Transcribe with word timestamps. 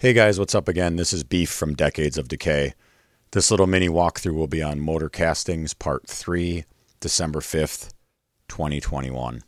Hey 0.00 0.14
guys, 0.14 0.38
what's 0.38 0.54
up 0.54 0.66
again? 0.66 0.96
This 0.96 1.12
is 1.12 1.24
Beef 1.24 1.50
from 1.50 1.74
Decades 1.74 2.16
of 2.16 2.26
Decay. 2.26 2.72
This 3.32 3.50
little 3.50 3.66
mini 3.66 3.90
walkthrough 3.90 4.32
will 4.32 4.46
be 4.46 4.62
on 4.62 4.80
Motor 4.80 5.10
Castings 5.10 5.74
Part 5.74 6.08
3, 6.08 6.64
December 7.00 7.40
5th, 7.40 7.92
2021. 8.48 9.42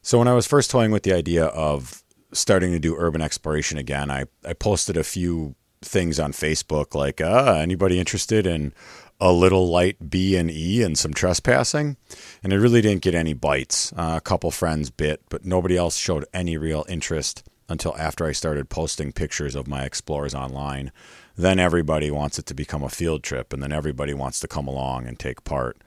So, 0.00 0.18
when 0.18 0.28
I 0.28 0.32
was 0.32 0.46
first 0.46 0.70
toying 0.70 0.92
with 0.92 1.02
the 1.02 1.12
idea 1.12 1.44
of 1.44 2.02
starting 2.32 2.72
to 2.72 2.78
do 2.78 2.96
urban 2.96 3.20
exploration 3.20 3.76
again, 3.76 4.10
I, 4.10 4.24
I 4.46 4.54
posted 4.54 4.96
a 4.96 5.04
few 5.04 5.56
things 5.82 6.18
on 6.18 6.32
Facebook 6.32 6.94
like, 6.94 7.20
uh, 7.20 7.58
anybody 7.60 8.00
interested 8.00 8.46
in 8.46 8.72
a 9.20 9.30
little 9.30 9.68
light 9.68 10.08
B 10.08 10.36
and 10.36 10.50
E 10.50 10.82
and 10.82 10.96
some 10.96 11.12
trespassing? 11.12 11.98
And 12.42 12.54
it 12.54 12.58
really 12.60 12.80
didn't 12.80 13.02
get 13.02 13.14
any 13.14 13.34
bites. 13.34 13.92
Uh, 13.92 14.14
a 14.16 14.22
couple 14.22 14.50
friends 14.50 14.88
bit, 14.88 15.20
but 15.28 15.44
nobody 15.44 15.76
else 15.76 15.98
showed 15.98 16.24
any 16.32 16.56
real 16.56 16.86
interest 16.88 17.44
until 17.70 17.96
after 17.96 18.26
I 18.26 18.32
started 18.32 18.68
posting 18.68 19.12
pictures 19.12 19.54
of 19.54 19.68
my 19.68 19.84
explorers 19.84 20.34
online. 20.34 20.90
Then 21.36 21.58
everybody 21.58 22.10
wants 22.10 22.38
it 22.38 22.44
to 22.46 22.54
become 22.54 22.82
a 22.82 22.90
field 22.90 23.22
trip, 23.22 23.52
and 23.52 23.62
then 23.62 23.72
everybody 23.72 24.12
wants 24.12 24.40
to 24.40 24.48
come 24.48 24.66
along 24.66 25.06
and 25.06 25.18
take 25.18 25.44
part, 25.44 25.78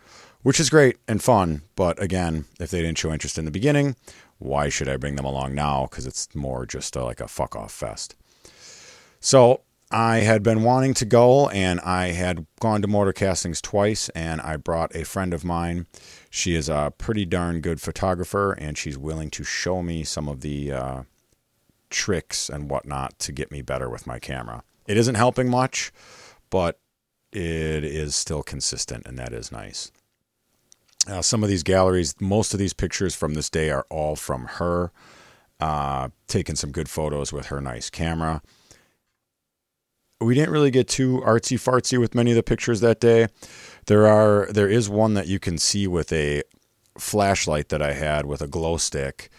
which 0.42 0.60
is 0.60 0.72
great 0.72 0.98
and 1.08 1.22
fun. 1.22 1.62
But 1.76 2.02
again, 2.02 2.46
if 2.60 2.72
they 2.72 2.82
didn't 2.82 2.98
show 2.98 3.12
interest 3.12 3.38
in 3.38 3.46
the 3.46 3.52
beginning, 3.52 3.96
why 4.40 4.70
should 4.70 4.88
I 4.88 4.98
bring 4.98 5.18
them 5.18 5.26
along 5.26 5.54
now? 5.54 5.88
Because 5.90 6.08
it's 6.08 6.34
more 6.34 6.66
just 6.66 6.96
a, 6.96 7.04
like 7.04 7.20
a 7.20 7.28
fuck 7.28 7.56
off 7.56 7.72
fest. 7.72 8.16
So 9.20 9.62
I 9.92 10.22
had 10.22 10.42
been 10.42 10.64
wanting 10.64 10.96
to 10.96 11.06
go, 11.06 11.50
and 11.50 11.80
I 11.82 12.08
had 12.08 12.48
gone 12.60 12.82
to 12.82 12.88
motor 12.88 13.14
castings 13.14 13.62
twice, 13.62 14.10
and 14.10 14.42
I 14.42 14.58
brought 14.58 14.96
a 14.96 15.06
friend 15.06 15.34
of 15.34 15.46
mine. 15.46 15.86
She 16.32 16.56
is 16.56 16.68
a 16.68 16.94
pretty 16.98 17.26
darn 17.26 17.62
good 17.62 17.80
photographer, 17.80 18.54
and 18.54 18.76
she's 18.76 18.98
willing 18.98 19.30
to 19.32 19.44
show 19.44 19.84
me 19.84 20.04
some 20.04 20.28
of 20.28 20.42
the 20.42 20.72
uh, 20.72 21.04
tricks 21.94 22.50
and 22.50 22.70
whatnot 22.70 23.18
to 23.20 23.32
get 23.32 23.52
me 23.52 23.62
better 23.62 23.90
with 23.90 24.06
my 24.06 24.20
camera. 24.20 24.64
It 24.88 24.98
isn't 24.98 25.16
helping 25.16 25.50
much, 25.50 25.94
but 26.50 26.80
it 27.32 27.84
is 27.84 28.16
still 28.16 28.44
consistent, 28.44 29.08
and 29.08 29.18
that 29.18 29.32
is 29.32 29.52
nice. 29.52 29.92
Uh, 31.08 31.22
some 31.22 31.44
of 31.44 31.50
these 31.50 31.64
galleries, 31.64 32.16
most 32.20 32.54
of 32.54 32.60
these 32.60 32.74
pictures 32.74 33.16
from 33.16 33.34
this 33.34 33.50
day 33.50 33.70
are 33.70 33.86
all 33.90 34.16
from 34.16 34.46
her, 34.46 34.92
uh, 35.60 36.10
taking 36.28 36.56
some 36.56 36.72
good 36.72 36.90
photos 36.90 37.32
with 37.32 37.48
her 37.48 37.62
nice 37.62 37.90
camera. 37.90 38.42
We 40.20 40.36
didn't 40.36 40.52
really 40.52 40.72
get 40.72 40.88
too 40.88 41.22
artsy 41.26 41.58
fartsy 41.58 42.00
with 42.00 42.16
many 42.16 42.32
of 42.32 42.36
the 42.36 42.44
pictures 42.44 42.80
that 42.80 43.00
day. 43.00 43.28
There 43.88 44.08
are 44.08 44.48
there 44.52 44.70
is 44.70 44.90
one 44.90 45.16
that 45.16 45.28
you 45.28 45.40
can 45.40 45.58
see 45.58 45.86
with 45.86 46.14
a 46.14 46.44
flashlight 46.98 47.70
that 47.70 47.82
I 47.82 47.94
had 47.94 48.26
with 48.26 48.42
a 48.42 48.48
glow 48.48 48.78
stick 48.78 49.30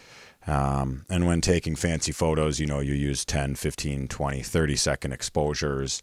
um, 0.47 1.05
and 1.09 1.27
when 1.27 1.41
taking 1.41 1.75
fancy 1.77 2.12
photos, 2.12 2.61
you 2.61 2.67
know, 2.67 2.81
you 2.81 2.95
use 2.95 3.25
10, 3.25 3.55
15, 3.55 4.09
20, 4.09 4.42
30 4.42 4.77
second 4.77 5.12
exposures 5.12 6.03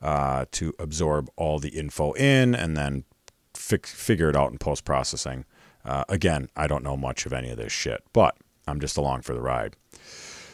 uh, 0.00 0.46
to 0.52 0.74
absorb 0.78 1.30
all 1.36 1.58
the 1.58 1.70
info 1.70 2.12
in 2.12 2.54
and 2.54 2.76
then 2.76 3.04
fi- 3.54 3.78
figure 3.84 4.30
it 4.30 4.36
out 4.36 4.50
in 4.50 4.58
post 4.58 4.84
processing. 4.84 5.44
Uh, 5.84 6.04
again, 6.08 6.48
I 6.56 6.66
don't 6.66 6.84
know 6.84 6.96
much 6.96 7.26
of 7.26 7.32
any 7.32 7.50
of 7.50 7.58
this 7.58 7.72
shit, 7.72 8.02
but 8.12 8.36
I'm 8.66 8.80
just 8.80 8.96
along 8.96 9.22
for 9.22 9.34
the 9.34 9.42
ride. 9.42 9.76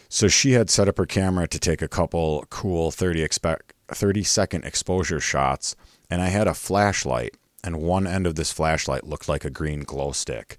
So 0.09 0.27
she 0.27 0.53
had 0.53 0.71
set 0.71 0.89
up 0.89 0.97
her 0.97 1.07
camera 1.07 1.47
to 1.49 1.59
take 1.59 1.83
a 1.83 1.89
couple 1.89 2.45
cool 2.51 2.91
30, 2.91 3.23
expect, 3.23 3.75
30 3.89 4.23
second 4.23 4.65
exposure 4.65 5.21
shots, 5.21 5.77
and 6.11 6.23
I 6.23 6.29
had 6.29 6.49
a 6.49 6.55
flashlight, 6.55 7.37
and 7.63 7.83
one 7.83 8.07
end 8.07 8.27
of 8.27 8.35
this 8.35 8.51
flashlight 8.51 9.05
looked 9.05 9.29
like 9.29 9.45
a 9.45 9.51
green 9.51 9.81
glow 9.81 10.13
stick. 10.13 10.59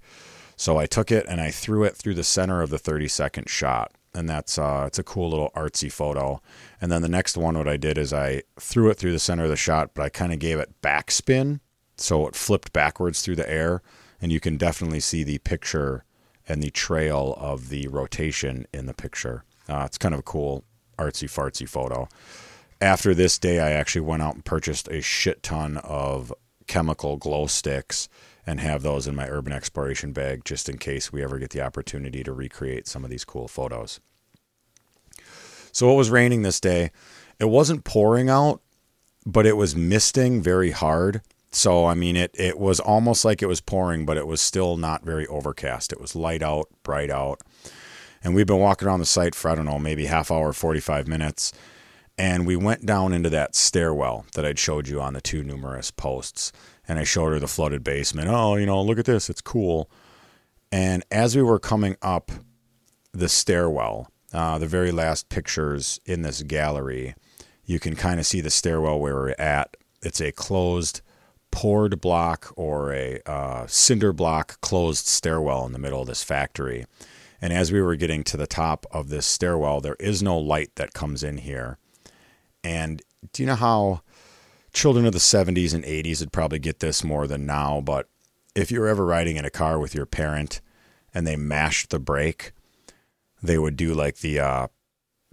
So 0.60 0.76
I 0.76 0.84
took 0.84 1.10
it 1.10 1.24
and 1.26 1.40
I 1.40 1.50
threw 1.50 1.84
it 1.84 1.96
through 1.96 2.12
the 2.12 2.22
center 2.22 2.60
of 2.60 2.68
the 2.68 2.76
30 2.76 3.08
second 3.08 3.48
shot. 3.48 3.92
And 4.12 4.28
that's 4.28 4.58
uh, 4.58 4.84
it's 4.86 4.98
a 4.98 5.02
cool 5.02 5.30
little 5.30 5.50
artsy 5.56 5.90
photo. 5.90 6.42
And 6.82 6.92
then 6.92 7.00
the 7.00 7.08
next 7.08 7.38
one, 7.38 7.56
what 7.56 7.66
I 7.66 7.78
did 7.78 7.96
is 7.96 8.12
I 8.12 8.42
threw 8.58 8.90
it 8.90 8.98
through 8.98 9.12
the 9.12 9.18
center 9.18 9.44
of 9.44 9.48
the 9.48 9.56
shot, 9.56 9.92
but 9.94 10.02
I 10.02 10.10
kind 10.10 10.34
of 10.34 10.38
gave 10.38 10.58
it 10.58 10.82
backspin, 10.82 11.60
so 11.96 12.26
it 12.26 12.34
flipped 12.34 12.74
backwards 12.74 13.22
through 13.22 13.36
the 13.36 13.50
air, 13.50 13.80
and 14.20 14.30
you 14.30 14.38
can 14.38 14.58
definitely 14.58 15.00
see 15.00 15.24
the 15.24 15.38
picture 15.38 16.04
and 16.46 16.62
the 16.62 16.70
trail 16.70 17.38
of 17.38 17.70
the 17.70 17.88
rotation 17.88 18.66
in 18.74 18.84
the 18.84 18.92
picture. 18.92 19.44
Uh, 19.66 19.84
it's 19.86 19.96
kind 19.96 20.12
of 20.12 20.20
a 20.20 20.24
cool 20.24 20.64
artsy 20.98 21.26
fartsy 21.26 21.66
photo. 21.66 22.06
After 22.82 23.14
this 23.14 23.38
day, 23.38 23.60
I 23.60 23.70
actually 23.70 24.02
went 24.02 24.22
out 24.22 24.34
and 24.34 24.44
purchased 24.44 24.88
a 24.88 25.00
shit 25.00 25.42
ton 25.42 25.78
of 25.78 26.34
chemical 26.66 27.16
glow 27.16 27.46
sticks 27.46 28.10
and 28.46 28.60
have 28.60 28.82
those 28.82 29.06
in 29.06 29.14
my 29.14 29.28
urban 29.28 29.52
exploration 29.52 30.12
bag 30.12 30.44
just 30.44 30.68
in 30.68 30.78
case 30.78 31.12
we 31.12 31.22
ever 31.22 31.38
get 31.38 31.50
the 31.50 31.60
opportunity 31.60 32.22
to 32.24 32.32
recreate 32.32 32.86
some 32.86 33.04
of 33.04 33.10
these 33.10 33.24
cool 33.24 33.48
photos. 33.48 34.00
So 35.72 35.92
it 35.92 35.96
was 35.96 36.10
raining 36.10 36.42
this 36.42 36.60
day. 36.60 36.90
It 37.38 37.48
wasn't 37.48 37.84
pouring 37.84 38.28
out, 38.28 38.60
but 39.24 39.46
it 39.46 39.56
was 39.56 39.76
misting 39.76 40.42
very 40.42 40.70
hard. 40.70 41.22
So 41.52 41.86
I 41.86 41.94
mean 41.94 42.16
it 42.16 42.34
it 42.34 42.58
was 42.58 42.80
almost 42.80 43.24
like 43.24 43.42
it 43.42 43.46
was 43.46 43.60
pouring, 43.60 44.06
but 44.06 44.16
it 44.16 44.26
was 44.26 44.40
still 44.40 44.76
not 44.76 45.04
very 45.04 45.26
overcast. 45.26 45.92
It 45.92 46.00
was 46.00 46.14
light 46.14 46.42
out, 46.42 46.68
bright 46.82 47.10
out. 47.10 47.40
And 48.22 48.34
we've 48.34 48.46
been 48.46 48.58
walking 48.58 48.86
around 48.86 49.00
the 49.00 49.06
site 49.06 49.34
for 49.34 49.50
I 49.50 49.54
don't 49.54 49.64
know, 49.64 49.78
maybe 49.78 50.06
half 50.06 50.30
hour, 50.30 50.52
45 50.52 51.08
minutes. 51.08 51.52
And 52.20 52.46
we 52.46 52.54
went 52.54 52.84
down 52.84 53.14
into 53.14 53.30
that 53.30 53.54
stairwell 53.54 54.26
that 54.34 54.44
I'd 54.44 54.58
showed 54.58 54.88
you 54.88 55.00
on 55.00 55.14
the 55.14 55.22
two 55.22 55.42
numerous 55.42 55.90
posts 55.90 56.52
and 56.86 56.98
I 56.98 57.02
showed 57.02 57.32
her 57.32 57.38
the 57.38 57.48
flooded 57.48 57.82
basement. 57.82 58.28
Oh, 58.28 58.56
you 58.56 58.66
know, 58.66 58.82
look 58.82 58.98
at 58.98 59.06
this. 59.06 59.30
It's 59.30 59.40
cool. 59.40 59.90
And 60.70 61.02
as 61.10 61.34
we 61.34 61.42
were 61.42 61.58
coming 61.58 61.96
up 62.02 62.30
the 63.14 63.26
stairwell, 63.26 64.12
uh, 64.34 64.58
the 64.58 64.66
very 64.66 64.92
last 64.92 65.30
pictures 65.30 65.98
in 66.04 66.20
this 66.20 66.42
gallery, 66.42 67.14
you 67.64 67.80
can 67.80 67.96
kind 67.96 68.20
of 68.20 68.26
see 68.26 68.42
the 68.42 68.50
stairwell 68.50 69.00
where 69.00 69.14
we're 69.14 69.34
at. 69.38 69.78
It's 70.02 70.20
a 70.20 70.30
closed 70.30 71.00
poured 71.50 72.02
block 72.02 72.52
or 72.54 72.92
a 72.92 73.22
uh, 73.24 73.66
cinder 73.66 74.12
block 74.12 74.60
closed 74.60 75.06
stairwell 75.06 75.64
in 75.64 75.72
the 75.72 75.78
middle 75.78 76.02
of 76.02 76.06
this 76.08 76.22
factory. 76.22 76.84
And 77.40 77.54
as 77.54 77.72
we 77.72 77.80
were 77.80 77.96
getting 77.96 78.24
to 78.24 78.36
the 78.36 78.46
top 78.46 78.84
of 78.90 79.08
this 79.08 79.24
stairwell, 79.24 79.80
there 79.80 79.96
is 79.98 80.22
no 80.22 80.36
light 80.36 80.72
that 80.76 80.92
comes 80.92 81.22
in 81.22 81.38
here. 81.38 81.78
And 82.62 83.02
do 83.32 83.42
you 83.42 83.46
know 83.46 83.54
how 83.54 84.02
children 84.72 85.06
of 85.06 85.12
the 85.12 85.18
70s 85.18 85.74
and 85.74 85.84
80s 85.84 86.20
would 86.20 86.32
probably 86.32 86.58
get 86.58 86.80
this 86.80 87.02
more 87.02 87.26
than 87.26 87.46
now, 87.46 87.80
but 87.80 88.08
if 88.54 88.70
you 88.70 88.80
were 88.80 88.88
ever 88.88 89.04
riding 89.04 89.36
in 89.36 89.44
a 89.44 89.50
car 89.50 89.78
with 89.78 89.94
your 89.94 90.06
parent 90.06 90.60
and 91.14 91.26
they 91.26 91.36
mashed 91.36 91.90
the 91.90 91.98
brake, 91.98 92.52
they 93.42 93.58
would 93.58 93.76
do 93.76 93.94
like 93.94 94.18
the 94.18 94.38
uh, 94.38 94.66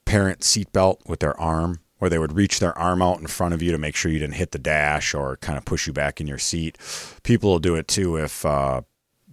parent 0.05 0.39
seatbelt 0.39 1.07
with 1.07 1.19
their 1.19 1.39
arm, 1.39 1.81
where 1.97 2.09
they 2.09 2.19
would 2.19 2.33
reach 2.33 2.59
their 2.59 2.77
arm 2.77 3.01
out 3.01 3.19
in 3.19 3.27
front 3.27 3.53
of 3.53 3.61
you 3.61 3.71
to 3.71 3.77
make 3.77 3.95
sure 3.95 4.11
you 4.11 4.19
didn't 4.19 4.35
hit 4.35 4.51
the 4.51 4.59
dash 4.59 5.13
or 5.13 5.37
kind 5.37 5.57
of 5.57 5.65
push 5.65 5.87
you 5.87 5.93
back 5.93 6.21
in 6.21 6.27
your 6.27 6.37
seat. 6.37 6.77
People 7.23 7.51
will 7.51 7.59
do 7.59 7.75
it 7.75 7.87
too 7.87 8.15
if 8.15 8.45
uh, 8.45 8.81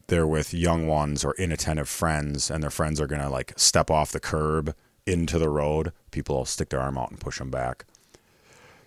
they're 0.09 0.27
with 0.27 0.55
young 0.55 0.87
ones 0.87 1.25
or 1.25 1.35
inattentive 1.35 1.89
friends 1.89 2.51
and 2.51 2.63
their 2.63 2.71
friends 2.71 3.01
are 3.01 3.07
going 3.07 3.23
to 3.23 3.29
like 3.29 3.53
step 3.57 3.91
off 3.91 4.13
the 4.13 4.21
curb 4.21 4.75
into 5.07 5.39
the 5.39 5.49
road. 5.49 5.93
People 6.11 6.37
will 6.37 6.45
stick 6.45 6.71
their 6.71 6.81
arm 6.81 6.99
out 6.99 7.11
and 7.11 7.21
push 7.21 7.39
them 7.39 7.51
back. 7.51 7.85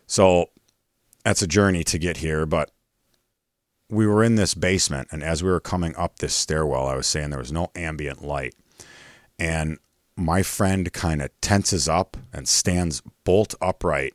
So 0.07 0.50
that's 1.23 1.41
a 1.41 1.47
journey 1.47 1.83
to 1.83 1.97
get 1.97 2.17
here, 2.17 2.45
but 2.45 2.72
we 3.89 4.05
were 4.05 4.23
in 4.23 4.35
this 4.35 4.53
basement, 4.53 5.07
and 5.11 5.23
as 5.23 5.44
we 5.44 5.50
were 5.50 5.59
coming 5.59 5.95
up 5.95 6.19
this 6.19 6.33
stairwell, 6.33 6.88
I 6.88 6.95
was 6.95 7.07
saying 7.07 7.29
there 7.29 7.39
was 7.39 7.51
no 7.51 7.72
ambient 7.75 8.22
light. 8.22 8.53
And 9.39 9.77
my 10.16 10.44
friend 10.44 10.91
kind 10.91 11.22
of 11.22 11.29
tenses 11.41 11.88
up 11.88 12.17
and 12.33 12.47
stands 12.47 13.01
bolt 13.23 13.56
upright. 13.61 14.13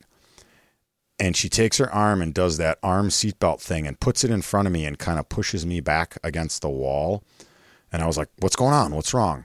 And 1.18 1.36
she 1.36 1.48
takes 1.48 1.78
her 1.78 1.90
arm 1.92 2.20
and 2.20 2.34
does 2.34 2.56
that 2.56 2.78
arm 2.82 3.08
seatbelt 3.08 3.60
thing 3.60 3.86
and 3.86 4.00
puts 4.00 4.24
it 4.24 4.30
in 4.30 4.42
front 4.42 4.66
of 4.66 4.72
me 4.72 4.84
and 4.84 4.98
kind 4.98 5.20
of 5.20 5.28
pushes 5.28 5.64
me 5.64 5.80
back 5.80 6.18
against 6.24 6.62
the 6.62 6.68
wall. 6.68 7.22
And 7.92 8.02
I 8.02 8.06
was 8.06 8.18
like, 8.18 8.28
What's 8.40 8.56
going 8.56 8.72
on? 8.72 8.94
What's 8.94 9.14
wrong? 9.14 9.44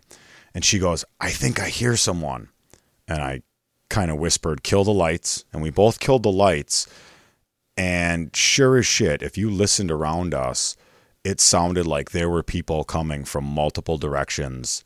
And 0.58 0.66
she 0.66 0.80
goes, 0.80 1.06
I 1.22 1.30
think 1.30 1.60
I 1.60 1.70
hear 1.70 1.96
someone. 1.96 2.50
And 3.08 3.22
I 3.22 3.44
kind 3.92 4.10
of 4.10 4.18
whispered, 4.18 4.64
Kill 4.64 4.84
the 4.84 4.92
lights. 4.92 5.46
And 5.54 5.62
we 5.62 5.70
both 5.70 6.00
killed 6.00 6.24
the 6.24 6.32
lights. 6.32 6.88
And 7.78 8.36
sure 8.36 8.76
as 8.76 8.88
shit, 8.88 9.22
if 9.22 9.38
you 9.38 9.52
listened 9.52 9.92
around 9.92 10.34
us, 10.34 10.76
it 11.24 11.40
sounded 11.40 11.86
like 11.86 12.10
there 12.10 12.28
were 12.28 12.42
people 12.42 12.84
coming 12.84 13.24
from 13.24 13.44
multiple 13.44 14.00
directions 14.00 14.84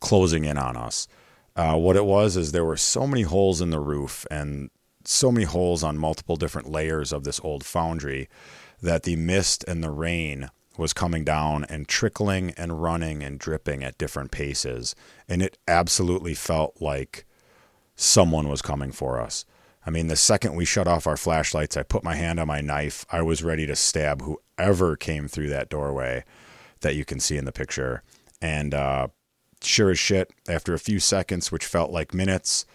closing 0.00 0.46
in 0.46 0.56
on 0.56 0.74
us. 0.78 1.06
Uh, 1.54 1.76
what 1.76 1.96
it 1.96 2.06
was 2.06 2.34
is 2.34 2.52
there 2.52 2.64
were 2.64 2.78
so 2.78 3.06
many 3.06 3.20
holes 3.20 3.60
in 3.60 3.68
the 3.68 3.78
roof 3.78 4.24
and 4.30 4.70
so 5.04 5.30
many 5.30 5.44
holes 5.44 5.82
on 5.82 5.98
multiple 5.98 6.36
different 6.36 6.70
layers 6.70 7.12
of 7.12 7.24
this 7.24 7.42
old 7.44 7.62
foundry 7.62 8.26
that 8.80 9.02
the 9.02 9.16
mist 9.16 9.66
and 9.68 9.84
the 9.84 9.90
rain 9.90 10.48
was 10.80 10.92
coming 10.92 11.24
down 11.24 11.64
and 11.68 11.86
trickling 11.86 12.50
and 12.56 12.82
running 12.82 13.22
and 13.22 13.38
dripping 13.38 13.84
at 13.84 13.98
different 13.98 14.32
paces. 14.32 14.96
And 15.28 15.42
it 15.42 15.58
absolutely 15.68 16.34
felt 16.34 16.80
like 16.80 17.24
someone 17.94 18.48
was 18.48 18.62
coming 18.62 18.90
for 18.90 19.20
us. 19.20 19.44
I 19.86 19.90
mean, 19.90 20.08
the 20.08 20.16
second 20.16 20.56
we 20.56 20.64
shut 20.64 20.88
off 20.88 21.06
our 21.06 21.16
flashlights, 21.16 21.76
I 21.76 21.84
put 21.84 22.02
my 22.02 22.16
hand 22.16 22.40
on 22.40 22.48
my 22.48 22.60
knife. 22.60 23.06
I 23.12 23.22
was 23.22 23.44
ready 23.44 23.66
to 23.66 23.76
stab 23.76 24.22
whoever 24.22 24.96
came 24.96 25.28
through 25.28 25.50
that 25.50 25.70
doorway 25.70 26.24
that 26.80 26.96
you 26.96 27.04
can 27.04 27.20
see 27.20 27.36
in 27.36 27.44
the 27.44 27.52
picture. 27.52 28.02
And 28.42 28.74
uh, 28.74 29.08
sure 29.62 29.90
as 29.90 29.98
shit, 29.98 30.32
after 30.48 30.74
a 30.74 30.78
few 30.78 30.98
seconds, 30.98 31.52
which 31.52 31.66
felt 31.66 31.92
like 31.92 32.14
minutes, 32.14 32.66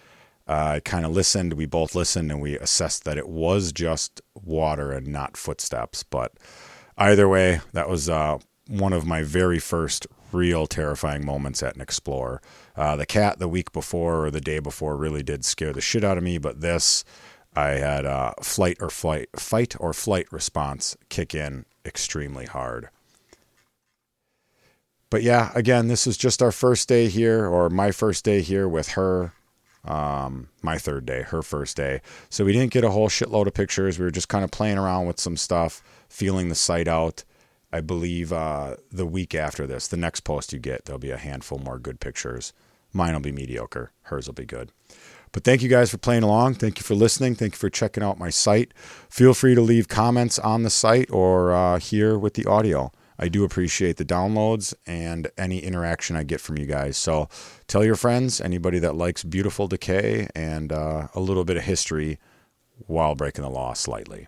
Uh, 0.47 0.77
I 0.77 0.79
kind 0.79 1.05
of 1.05 1.11
listened. 1.11 1.53
We 1.53 1.65
both 1.65 1.95
listened 1.95 2.31
and 2.31 2.39
we 2.39 2.59
assessed 2.59 3.03
that 3.05 3.17
it 3.17 3.27
was 3.27 3.73
just 3.73 4.21
water 4.35 4.91
and 4.91 5.07
not 5.07 5.37
footsteps. 5.37 6.03
But 6.03 6.33
either 6.97 7.27
way, 7.27 7.61
that 7.73 7.89
was 7.89 8.09
uh, 8.09 8.39
one 8.67 8.93
of 8.93 9.05
my 9.05 9.23
very 9.23 9.59
first 9.59 10.07
real 10.31 10.67
terrifying 10.67 11.25
moments 11.25 11.63
at 11.63 11.75
an 11.75 11.81
Explorer. 11.81 12.41
Uh, 12.75 12.95
the 12.95 13.05
cat 13.05 13.39
the 13.39 13.47
week 13.47 13.71
before 13.71 14.25
or 14.25 14.31
the 14.31 14.41
day 14.41 14.59
before 14.59 14.97
really 14.97 15.23
did 15.23 15.45
scare 15.45 15.73
the 15.73 15.81
shit 15.81 16.03
out 16.03 16.17
of 16.17 16.23
me, 16.23 16.37
but 16.37 16.61
this, 16.61 17.03
I 17.55 17.69
had 17.69 18.05
a 18.05 18.33
flight 18.41 18.77
or 18.81 18.89
flight, 18.89 19.29
fight 19.35 19.75
or 19.79 19.93
flight 19.93 20.31
response 20.31 20.97
kick 21.09 21.33
in 21.33 21.65
extremely 21.85 22.45
hard. 22.45 22.89
But 25.09 25.23
yeah, 25.23 25.51
again, 25.55 25.87
this 25.87 26.07
is 26.07 26.17
just 26.17 26.41
our 26.41 26.51
first 26.51 26.89
day 26.89 27.07
here, 27.07 27.45
or 27.45 27.69
my 27.69 27.91
first 27.91 28.25
day 28.25 28.41
here 28.41 28.67
with 28.67 28.89
her. 28.89 29.33
Um, 29.85 30.49
my 30.61 30.77
third 30.77 31.05
day, 31.05 31.21
her 31.21 31.43
first 31.43 31.77
day. 31.77 32.01
So 32.29 32.43
we 32.43 32.53
didn't 32.53 32.71
get 32.71 32.83
a 32.83 32.89
whole 32.89 33.07
shitload 33.07 33.45
of 33.45 33.53
pictures. 33.53 33.99
We 33.99 34.05
were 34.05 34.11
just 34.11 34.29
kind 34.29 34.43
of 34.43 34.49
playing 34.49 34.79
around 34.79 35.05
with 35.05 35.19
some 35.19 35.37
stuff, 35.37 35.83
feeling 36.09 36.49
the 36.49 36.55
site 36.55 36.87
out. 36.87 37.23
I 37.71 37.81
believe 37.81 38.33
uh, 38.33 38.77
the 38.91 39.05
week 39.05 39.35
after 39.35 39.67
this, 39.67 39.87
the 39.87 39.97
next 39.97 40.21
post 40.21 40.53
you 40.53 40.59
get, 40.59 40.85
there'll 40.85 40.99
be 40.99 41.11
a 41.11 41.17
handful 41.17 41.59
more 41.59 41.77
good 41.77 41.99
pictures. 41.99 42.53
Mine 42.93 43.13
will 43.13 43.19
be 43.19 43.31
mediocre. 43.31 43.91
Hers 44.03 44.27
will 44.27 44.33
be 44.33 44.45
good. 44.45 44.71
But 45.33 45.43
thank 45.43 45.61
you 45.61 45.67
guys 45.67 45.91
for 45.91 45.97
playing 45.97 46.23
along. 46.23 46.53
Thank 46.55 46.79
you 46.79 46.83
for 46.83 46.95
listening. 46.95 47.35
Thank 47.35 47.53
you 47.53 47.57
for 47.57 47.69
checking 47.69 48.01
out 48.01 48.17
my 48.17 48.29
site. 48.29 48.73
Feel 49.09 49.33
free 49.33 49.53
to 49.53 49.61
leave 49.61 49.89
comments 49.89 50.39
on 50.39 50.63
the 50.63 50.69
site 50.69 51.11
or 51.11 51.53
uh, 51.53 51.77
here 51.77 52.17
with 52.17 52.35
the 52.35 52.45
audio. 52.45 52.93
I 53.17 53.29
do 53.29 53.43
appreciate 53.43 53.97
the 53.97 54.05
downloads 54.05 54.73
and 54.85 55.29
any 55.37 55.59
interaction 55.59 56.15
I 56.15 56.23
get 56.23 56.41
from 56.41 56.57
you 56.57 56.65
guys. 56.65 56.97
So 56.97 57.29
tell 57.67 57.83
your 57.83 57.95
friends, 57.95 58.41
anybody 58.41 58.79
that 58.79 58.95
likes 58.95 59.23
beautiful 59.23 59.67
decay 59.67 60.27
and 60.35 60.71
uh, 60.71 61.07
a 61.13 61.19
little 61.19 61.45
bit 61.45 61.57
of 61.57 61.63
history 61.63 62.19
while 62.87 63.15
breaking 63.15 63.43
the 63.43 63.49
law 63.49 63.73
slightly. 63.73 64.27